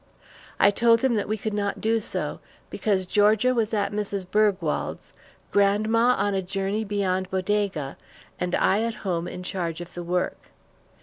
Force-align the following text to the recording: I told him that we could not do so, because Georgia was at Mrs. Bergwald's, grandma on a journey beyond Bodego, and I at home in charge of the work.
I 0.59 0.71
told 0.71 1.01
him 1.03 1.13
that 1.13 1.27
we 1.27 1.37
could 1.37 1.53
not 1.53 1.79
do 1.79 1.99
so, 1.99 2.39
because 2.71 3.05
Georgia 3.05 3.53
was 3.53 3.71
at 3.71 3.91
Mrs. 3.91 4.25
Bergwald's, 4.25 5.13
grandma 5.51 6.15
on 6.17 6.33
a 6.33 6.41
journey 6.41 6.83
beyond 6.83 7.29
Bodego, 7.29 7.97
and 8.39 8.55
I 8.55 8.81
at 8.81 8.95
home 9.05 9.27
in 9.27 9.43
charge 9.43 9.79
of 9.79 9.93
the 9.93 10.01
work. 10.01 10.49